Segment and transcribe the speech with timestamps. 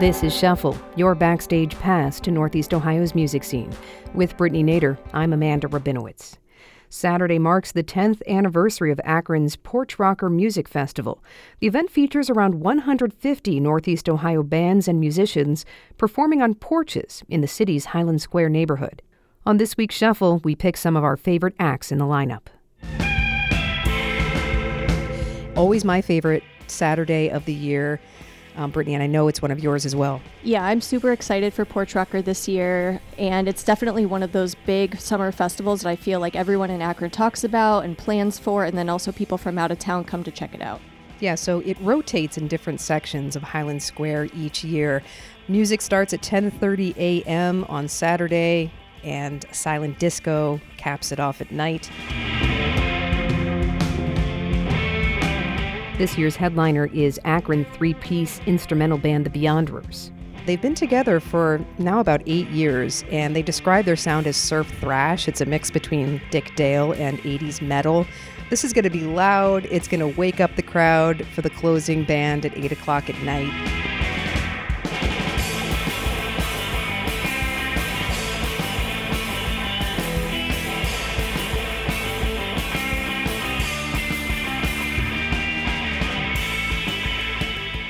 [0.00, 3.70] This is Shuffle, your backstage pass to Northeast Ohio's music scene.
[4.14, 6.38] With Brittany Nader, I'm Amanda Rabinowitz.
[6.88, 11.22] Saturday marks the 10th anniversary of Akron's Porch Rocker Music Festival.
[11.58, 15.66] The event features around 150 Northeast Ohio bands and musicians
[15.98, 19.02] performing on porches in the city's Highland Square neighborhood.
[19.44, 22.46] On this week's Shuffle, we pick some of our favorite acts in the lineup.
[25.58, 28.00] Always my favorite Saturday of the year
[28.56, 30.20] um, Brittany, and I know it's one of yours as well.
[30.42, 34.54] Yeah, I'm super excited for Porch Rocker this year, and it's definitely one of those
[34.54, 38.64] big summer festivals that I feel like everyone in Akron talks about and plans for,
[38.64, 40.80] and then also people from out of town come to check it out.
[41.20, 45.02] Yeah, so it rotates in different sections of Highland Square each year.
[45.48, 47.64] Music starts at 10:30 a.m.
[47.64, 48.72] on Saturday,
[49.04, 51.90] and silent disco caps it off at night.
[56.00, 60.10] This year's headliner is Akron three piece instrumental band The Beyonders.
[60.46, 64.66] They've been together for now about eight years, and they describe their sound as surf
[64.80, 65.28] thrash.
[65.28, 68.06] It's a mix between Dick Dale and 80s metal.
[68.48, 71.50] This is going to be loud, it's going to wake up the crowd for the
[71.50, 73.79] closing band at 8 o'clock at night.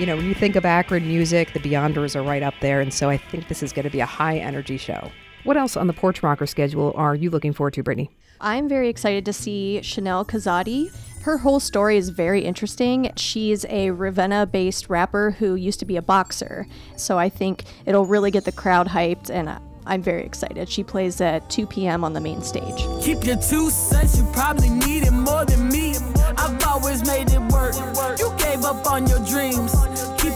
[0.00, 2.80] You know, when you think of Akron music, the Beyonders are right up there.
[2.80, 5.10] And so I think this is going to be a high energy show.
[5.44, 8.10] What else on the Porch Rocker schedule are you looking forward to, Brittany?
[8.40, 10.90] I'm very excited to see Chanel Kazadi.
[11.22, 13.12] Her whole story is very interesting.
[13.16, 16.66] She's a Ravenna based rapper who used to be a boxer.
[16.96, 19.50] So I think it'll really get the crowd hyped, and
[19.84, 20.66] I'm very excited.
[20.70, 22.04] She plays at 2 p.m.
[22.04, 22.86] on the main stage.
[23.02, 25.96] Keep your two cents, you probably need it more than me.
[26.38, 27.74] I've always made it work.
[28.18, 29.74] You gave up on your dreams.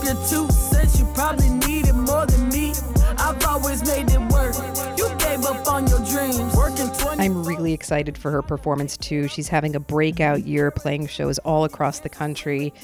[0.04, 2.74] Keep your two cents, you probably need it more than me.
[3.16, 4.54] I've always made it work.
[4.98, 6.54] You gave up on your dreams.
[6.54, 9.28] Working 20- I'm really excited for her performance too.
[9.28, 12.74] She's having a breakout year playing shows all across the country.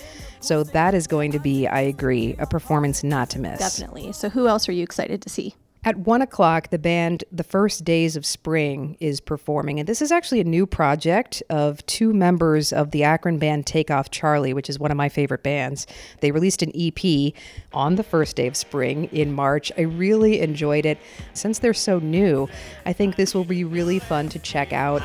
[0.40, 3.58] So that is going to be, I agree, a performance not to miss.
[3.58, 4.12] Definitely.
[4.12, 5.54] So who else are you excited to see?
[5.82, 9.80] At one o'clock, the band The First Days of Spring is performing.
[9.80, 14.10] And this is actually a new project of two members of the Akron band Takeoff
[14.10, 15.86] Charlie, which is one of my favorite bands.
[16.20, 17.32] They released an EP
[17.72, 19.72] on the first day of spring in March.
[19.78, 20.98] I really enjoyed it.
[21.32, 22.46] Since they're so new,
[22.84, 25.00] I think this will be really fun to check out.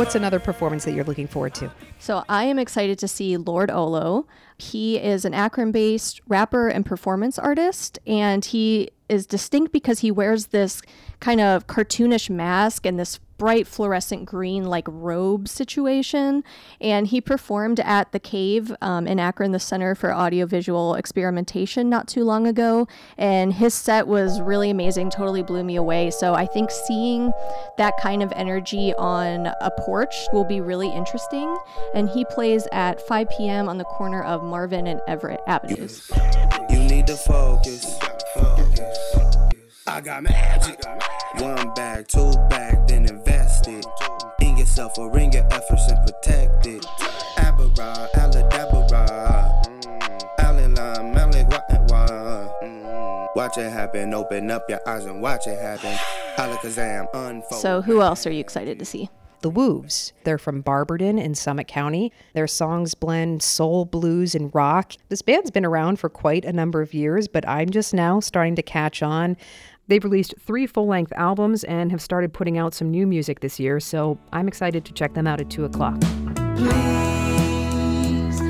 [0.00, 1.70] What's another performance that you're looking forward to?
[1.98, 4.26] So I am excited to see Lord Olo.
[4.56, 10.10] He is an Akron based rapper and performance artist, and he is distinct because he
[10.10, 10.80] wears this
[11.20, 16.44] kind of cartoonish mask and this bright fluorescent green like robe situation
[16.78, 22.06] and he performed at the cave um, in akron the center for audiovisual experimentation not
[22.06, 22.86] too long ago
[23.16, 27.32] and his set was really amazing totally blew me away so i think seeing
[27.78, 31.56] that kind of energy on a porch will be really interesting
[31.94, 36.10] and he plays at 5 p.m on the corner of marvin and everett avenues
[36.68, 37.98] you need to focus.
[39.86, 40.80] I got magic.
[41.38, 43.29] One bag, two bag, then invest.
[44.80, 46.86] In yourself or in your efforts and protect it.
[47.36, 49.62] Abara, Aladabara.
[50.38, 51.48] Alilam, Malik,
[53.36, 55.94] Watch it happen, open up your eyes and watch it happen.
[56.36, 57.60] Alakazam, unfold.
[57.60, 59.10] So, who else are you excited to see?
[59.42, 60.12] The Woovs.
[60.24, 62.10] They're from Barberton in Summit County.
[62.32, 64.92] Their songs blend soul, blues, and rock.
[65.10, 68.56] This band's been around for quite a number of years, but I'm just now starting
[68.56, 69.36] to catch on.
[69.90, 73.58] They've released three full length albums and have started putting out some new music this
[73.58, 76.00] year, so I'm excited to check them out at 2 o'clock.
[76.54, 78.40] Please,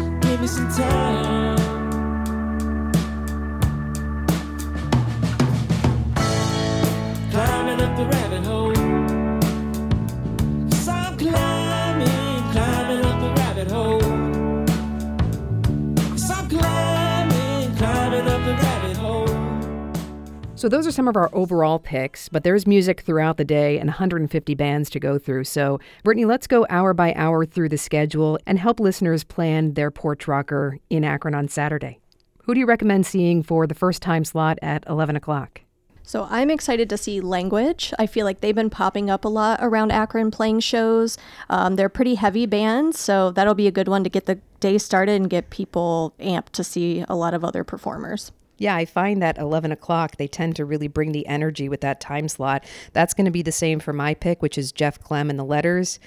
[20.60, 23.88] So, those are some of our overall picks, but there's music throughout the day and
[23.88, 25.44] 150 bands to go through.
[25.44, 29.90] So, Brittany, let's go hour by hour through the schedule and help listeners plan their
[29.90, 31.98] porch rocker in Akron on Saturday.
[32.42, 35.62] Who do you recommend seeing for the first time slot at 11 o'clock?
[36.02, 37.94] So I'm excited to see Language.
[37.98, 41.16] I feel like they've been popping up a lot around Akron playing shows.
[41.48, 44.76] Um, they're pretty heavy bands, so that'll be a good one to get the day
[44.76, 48.30] started and get people amped to see a lot of other performers.
[48.60, 51.98] Yeah, I find that 11 o'clock, they tend to really bring the energy with that
[51.98, 52.66] time slot.
[52.92, 55.44] That's going to be the same for my pick, which is Jeff Clem and the
[55.44, 55.98] Letters.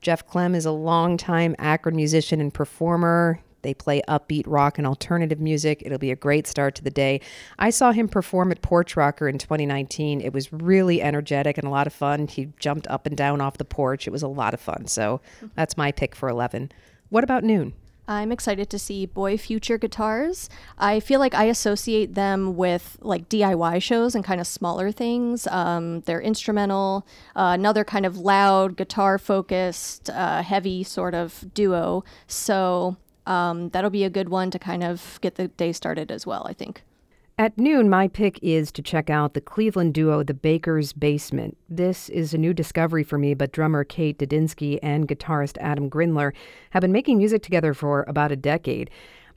[0.00, 3.40] Jeff Clem is a longtime Akron musician and performer.
[3.60, 5.82] They play upbeat rock and alternative music.
[5.84, 7.20] It'll be a great start to the day.
[7.58, 10.22] I saw him perform at Porch Rocker in 2019.
[10.22, 12.26] It was really energetic and a lot of fun.
[12.26, 14.06] He jumped up and down off the porch.
[14.06, 14.86] It was a lot of fun.
[14.86, 15.20] So
[15.56, 16.72] that's my pick for 11.
[17.10, 17.74] What about noon?
[18.08, 20.48] I'm excited to see Boy Future guitars.
[20.78, 25.46] I feel like I associate them with like DIY shows and kind of smaller things.
[25.48, 27.06] Um, they're instrumental,
[27.36, 32.02] uh, another kind of loud, guitar focused, uh, heavy sort of duo.
[32.26, 32.96] So
[33.26, 36.46] um, that'll be a good one to kind of get the day started as well,
[36.48, 36.82] I think.
[37.40, 41.56] At noon, my pick is to check out the Cleveland duo The Baker's Basement.
[41.68, 46.34] This is a new discovery for me, but drummer Kate Dudinsky and guitarist Adam Grindler
[46.70, 48.90] have been making music together for about a decade.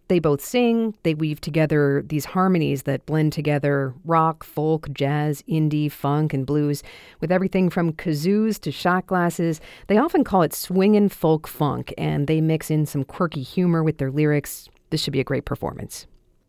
[0.08, 5.92] They both sing, they weave together these harmonies that blend together rock, folk, jazz, indie,
[5.92, 6.82] funk, and blues
[7.20, 9.62] with everything from kazoos to shot glasses.
[9.86, 14.00] They often call it swingin' folk funk, and they mix in some quirky humor with
[14.00, 14.70] their lyrics.
[14.90, 16.08] This should be a great performance.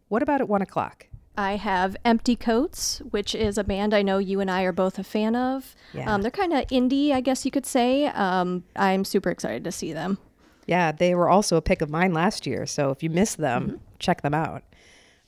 [0.08, 1.08] What about at one o'clock?
[1.36, 4.98] I have Empty Coats, which is a band I know you and I are both
[4.98, 5.74] a fan of.
[5.94, 6.12] Yeah.
[6.12, 8.06] Um, they're kind of indie, I guess you could say.
[8.06, 10.18] Um, I'm super excited to see them.
[10.66, 12.66] Yeah, they were also a pick of mine last year.
[12.66, 13.76] So if you missed them, mm-hmm.
[13.98, 14.62] check them out.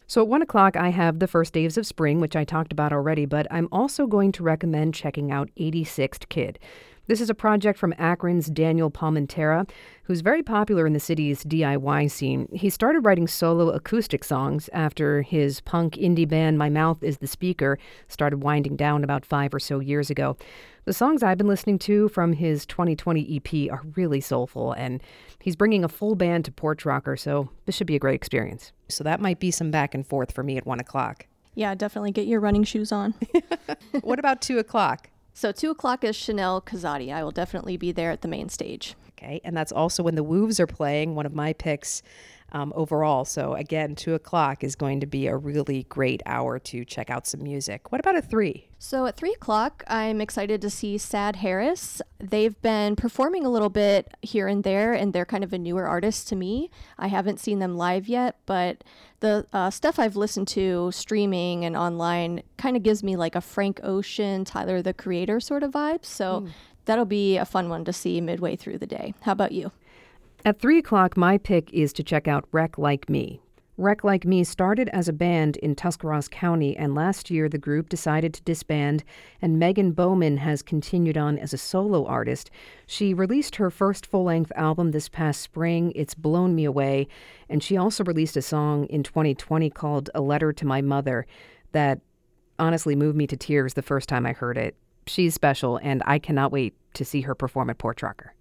[0.06, 2.92] So at one o'clock, I have the first days of spring, which I talked about
[2.92, 6.58] already, but I'm also going to recommend checking out 86th Kid.
[7.06, 9.68] This is a project from Akron's Daniel Palmentera,
[10.04, 12.48] who's very popular in the city's DIY scene.
[12.50, 17.26] He started writing solo acoustic songs after his punk indie band My Mouth is the
[17.26, 17.78] Speaker
[18.08, 20.38] started winding down about five or so years ago.
[20.86, 25.02] The songs I've been listening to from his 2020 EP are really soulful, and
[25.40, 28.72] he's bringing a full band to Porch Rocker, so this should be a great experience.
[28.88, 31.26] So that might be some back and forth for me at one o'clock.
[31.54, 33.14] Yeah, definitely get your running shoes on.
[34.00, 35.10] what about two o'clock?
[35.36, 37.12] So two o'clock is Chanel Kazadi.
[37.12, 38.94] I will definitely be there at the main stage.
[39.18, 41.16] Okay, and that's also when the Woovs are playing.
[41.16, 42.02] One of my picks
[42.54, 43.24] um, overall.
[43.24, 47.26] So again, two o'clock is going to be a really great hour to check out
[47.26, 47.90] some music.
[47.90, 48.68] What about a three?
[48.78, 52.00] So at three o'clock, I'm excited to see Sad Harris.
[52.20, 55.86] They've been performing a little bit here and there, and they're kind of a newer
[55.86, 56.70] artist to me.
[56.96, 58.84] I haven't seen them live yet, but
[59.18, 63.40] the uh, stuff I've listened to streaming and online kind of gives me like a
[63.40, 66.04] Frank Ocean, Tyler the Creator sort of vibe.
[66.04, 66.50] So mm.
[66.84, 69.14] that'll be a fun one to see midway through the day.
[69.22, 69.72] How about you?
[70.46, 73.40] At 3 o'clock, my pick is to check out Wreck Like Me.
[73.78, 77.88] Wreck Like Me started as a band in Tuscarawas County, and last year the group
[77.88, 79.04] decided to disband,
[79.40, 82.50] and Megan Bowman has continued on as a solo artist.
[82.86, 87.08] She released her first full length album this past spring, It's Blown Me Away,
[87.48, 91.24] and she also released a song in 2020 called A Letter to My Mother
[91.72, 92.00] that
[92.58, 94.76] honestly moved me to tears the first time I heard it.
[95.06, 98.34] She's special, and I cannot wait to see her perform at Porch Rocker.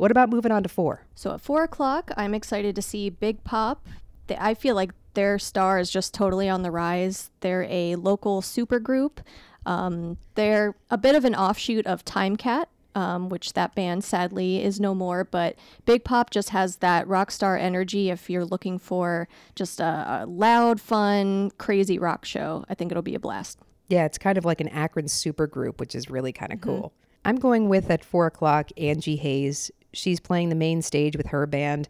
[0.00, 1.02] What about moving on to four?
[1.14, 3.86] So at four o'clock, I'm excited to see Big Pop.
[4.38, 7.30] I feel like their star is just totally on the rise.
[7.40, 9.18] They're a local supergroup.
[9.66, 14.64] Um, they're a bit of an offshoot of Time Cat, um, which that band sadly
[14.64, 15.22] is no more.
[15.22, 18.08] But Big Pop just has that rock star energy.
[18.08, 23.02] If you're looking for just a, a loud, fun, crazy rock show, I think it'll
[23.02, 23.58] be a blast.
[23.88, 26.70] Yeah, it's kind of like an Akron supergroup, which is really kind of mm-hmm.
[26.70, 26.94] cool.
[27.22, 29.70] I'm going with at four o'clock Angie Hayes.
[29.92, 31.88] She's playing the main stage with her band.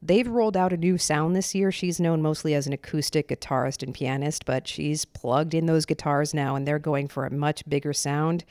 [0.00, 1.70] They've rolled out a new sound this year.
[1.70, 6.34] She's known mostly as an acoustic guitarist and pianist, but she's plugged in those guitars
[6.34, 8.44] now and they're going for a much bigger sound.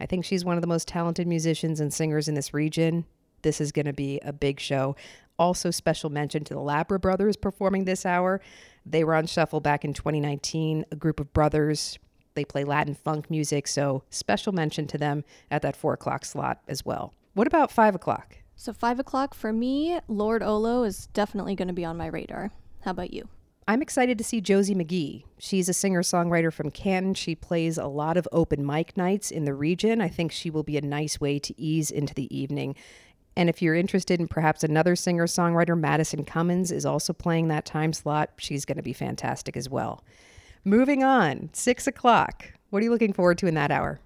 [0.00, 3.04] I think she's one of the most talented musicians and singers in this region.
[3.42, 4.96] This is going to be a big show.
[5.38, 8.40] Also, special mention to the Labra Brothers performing this hour.
[8.86, 11.98] They were on Shuffle back in 2019, a group of brothers.
[12.34, 16.62] They play Latin funk music, so special mention to them at that four o'clock slot
[16.66, 17.12] as well.
[17.34, 18.36] What about five o'clock?
[18.56, 22.50] So, five o'clock for me, Lord Olo is definitely going to be on my radar.
[22.82, 23.28] How about you?
[23.66, 25.24] I'm excited to see Josie McGee.
[25.38, 27.14] She's a singer songwriter from Canton.
[27.14, 30.02] She plays a lot of open mic nights in the region.
[30.02, 32.76] I think she will be a nice way to ease into the evening.
[33.36, 37.64] And if you're interested in perhaps another singer songwriter, Madison Cummins is also playing that
[37.64, 38.30] time slot.
[38.36, 40.04] She's going to be fantastic as well.
[40.62, 42.52] Moving on, six o'clock.
[42.70, 43.98] What are you looking forward to in that hour?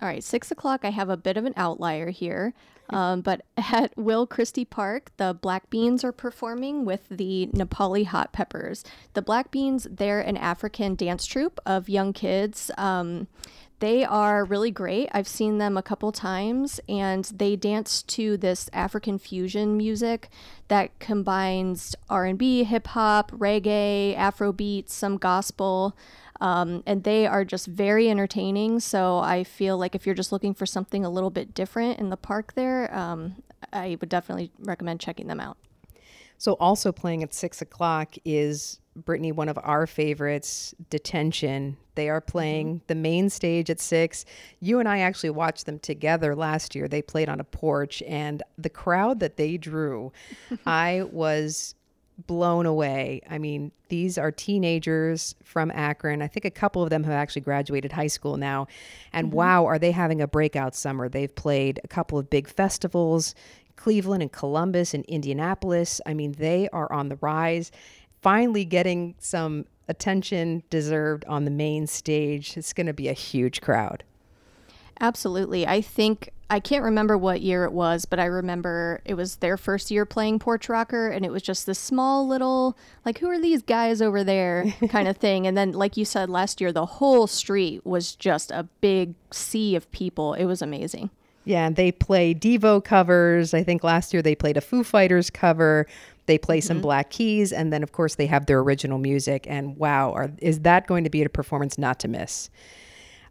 [0.00, 0.80] All right, six o'clock.
[0.84, 2.54] I have a bit of an outlier here.
[2.90, 8.32] Um, but at Will Christy Park, the Black Beans are performing with the Nepali Hot
[8.32, 8.84] Peppers.
[9.14, 12.70] The Black Beans, they're an African dance troupe of young kids.
[12.76, 13.28] Um,
[13.82, 15.08] They are really great.
[15.12, 20.28] I've seen them a couple times and they dance to this African fusion music
[20.68, 25.96] that combines R&B, hip hop, reggae, Afro beats, some gospel.
[26.42, 28.80] Um, and they are just very entertaining.
[28.80, 32.10] So I feel like if you're just looking for something a little bit different in
[32.10, 35.56] the park there, um, I would definitely recommend checking them out.
[36.38, 41.76] So, also playing at six o'clock is Brittany, one of our favorites, Detention.
[41.94, 42.84] They are playing mm-hmm.
[42.88, 44.24] the main stage at six.
[44.58, 46.88] You and I actually watched them together last year.
[46.88, 50.12] They played on a porch, and the crowd that they drew,
[50.66, 51.76] I was
[52.26, 53.20] blown away.
[53.28, 56.22] I mean, these are teenagers from Akron.
[56.22, 58.66] I think a couple of them have actually graduated high school now.
[59.12, 59.36] And mm-hmm.
[59.36, 61.08] wow, are they having a breakout summer?
[61.08, 63.34] They've played a couple of big festivals,
[63.76, 66.00] Cleveland and Columbus and Indianapolis.
[66.06, 67.72] I mean, they are on the rise,
[68.20, 72.56] finally getting some attention deserved on the main stage.
[72.56, 74.04] It's going to be a huge crowd.
[75.00, 75.66] Absolutely.
[75.66, 79.56] I think I can't remember what year it was, but I remember it was their
[79.56, 83.40] first year playing Porch Rocker, and it was just this small little, like, who are
[83.40, 85.46] these guys over there kind of thing.
[85.46, 89.74] And then, like you said last year, the whole street was just a big sea
[89.76, 90.34] of people.
[90.34, 91.08] It was amazing.
[91.46, 93.54] Yeah, and they play Devo covers.
[93.54, 95.86] I think last year they played a Foo Fighters cover.
[96.26, 96.66] They play mm-hmm.
[96.66, 99.46] some Black Keys, and then, of course, they have their original music.
[99.48, 102.50] And wow, are, is that going to be a performance not to miss?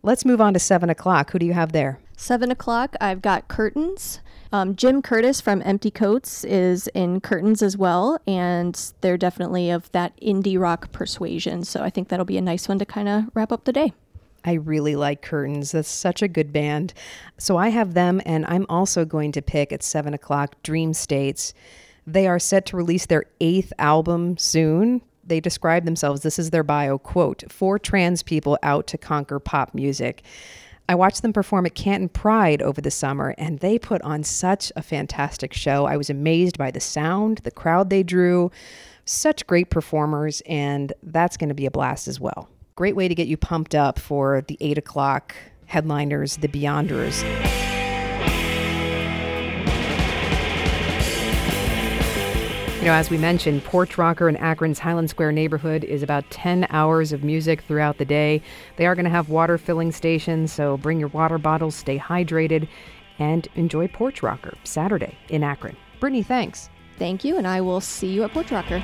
[0.03, 1.31] Let's move on to seven o'clock.
[1.31, 1.99] Who do you have there?
[2.17, 4.19] Seven o'clock, I've got Curtains.
[4.51, 9.91] Um, Jim Curtis from Empty Coats is in Curtains as well, and they're definitely of
[9.91, 11.63] that indie rock persuasion.
[11.63, 13.93] So I think that'll be a nice one to kind of wrap up the day.
[14.43, 15.71] I really like Curtains.
[15.71, 16.93] That's such a good band.
[17.37, 21.53] So I have them, and I'm also going to pick at seven o'clock Dream States.
[22.07, 25.01] They are set to release their eighth album soon
[25.31, 29.73] they describe themselves this is their bio quote for trans people out to conquer pop
[29.73, 30.21] music
[30.89, 34.73] I watched them perform at Canton Pride over the summer, and they put on such
[34.75, 35.85] a fantastic show.
[35.85, 38.51] I was amazed by the sound, the crowd they drew,
[39.05, 42.49] such great performers, and that's going to be a blast as well.
[42.75, 45.33] Great way to get you pumped up for the eight o'clock
[45.65, 47.60] headliners, the Beyonders.
[52.81, 56.65] You know, as we mentioned, Porch Rocker in Akron's Highland Square neighborhood is about 10
[56.71, 58.41] hours of music throughout the day.
[58.77, 62.67] They are going to have water filling stations, so bring your water bottles, stay hydrated,
[63.19, 65.77] and enjoy Porch Rocker Saturday in Akron.
[65.99, 66.71] Brittany, thanks.
[66.97, 68.79] Thank you, and I will see you at Porch Rocker.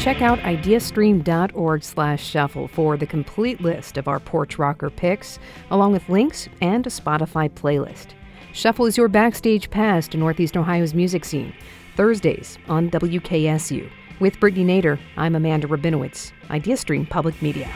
[0.00, 5.38] Check out ideastream.org slash shuffle for the complete list of our Porch Rocker picks,
[5.70, 8.08] along with links and a Spotify playlist.
[8.56, 11.52] Shuffle is your backstage pass to Northeast Ohio's music scene.
[11.94, 13.90] Thursdays on WKSU.
[14.18, 17.68] With Brittany Nader, I'm Amanda Rabinowitz, IdeaStream Public Media.